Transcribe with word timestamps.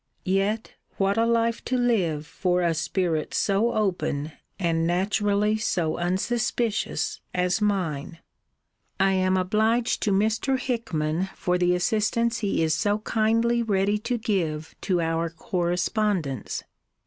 Yet 0.25 0.73
what 0.97 1.15
a 1.15 1.27
life 1.27 1.63
to 1.65 1.77
live 1.77 2.25
for 2.25 2.63
a 2.63 2.73
spirit 2.73 3.35
so 3.35 3.73
open, 3.73 4.31
and 4.57 4.87
naturally 4.87 5.57
so 5.57 5.97
unsuspicious, 5.97 7.19
as 7.35 7.61
mine? 7.61 8.17
I 8.99 9.11
am 9.11 9.37
obliged 9.37 10.01
to 10.01 10.11
Mr. 10.11 10.57
Hickman 10.59 11.29
for 11.35 11.59
the 11.59 11.75
assistance 11.75 12.39
he 12.39 12.63
is 12.63 12.73
so 12.73 12.97
kindly 12.97 13.61
ready 13.61 13.99
to 13.99 14.17
give 14.17 14.73
to 14.81 14.99
our 15.01 15.29
correspondence. 15.29 16.63